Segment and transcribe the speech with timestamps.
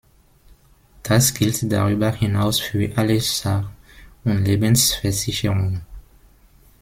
[1.03, 3.69] Das gilt darüber hinaus für alle Sach-
[4.23, 5.85] und Lebensversicherungen.